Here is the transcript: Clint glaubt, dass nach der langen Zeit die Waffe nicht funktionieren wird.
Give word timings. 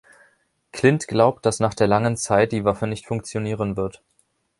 Clint 0.71 1.07
glaubt, 1.07 1.45
dass 1.45 1.59
nach 1.59 1.75
der 1.75 1.85
langen 1.85 2.17
Zeit 2.17 2.53
die 2.53 2.65
Waffe 2.65 2.87
nicht 2.87 3.05
funktionieren 3.05 3.77
wird. 3.77 4.01